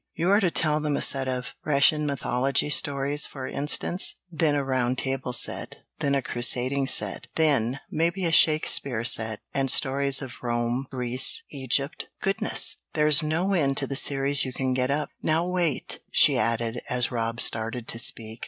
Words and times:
You 0.15 0.31
are 0.31 0.39
to 0.39 0.49
tell 0.49 0.79
them 0.79 0.97
a 0.97 1.01
set 1.03 1.27
of 1.27 1.53
Grecian 1.63 2.07
Mythology 2.07 2.71
stories, 2.71 3.27
for 3.27 3.47
instance; 3.47 4.15
then 4.31 4.55
a 4.55 4.63
Round 4.63 4.97
Table 4.97 5.31
set, 5.31 5.81
then 5.99 6.15
a 6.15 6.23
Crusading 6.23 6.87
set, 6.87 7.27
then, 7.35 7.79
maybe 7.91 8.25
a 8.25 8.31
Shakespeare 8.31 9.03
set, 9.03 9.41
and 9.53 9.69
stories 9.69 10.23
of 10.23 10.41
Rome, 10.41 10.87
Greece, 10.89 11.43
Egypt 11.51 12.07
goodness! 12.19 12.77
There's 12.93 13.21
no 13.21 13.53
end 13.53 13.77
to 13.77 13.85
the 13.85 13.95
series 13.95 14.43
you 14.43 14.53
can 14.53 14.73
get 14.73 14.89
up! 14.89 15.09
Now 15.21 15.45
wait!" 15.47 15.99
she 16.09 16.35
added, 16.35 16.81
as 16.89 17.11
Rob 17.11 17.39
started 17.39 17.87
to 17.89 17.99
speak. 17.99 18.39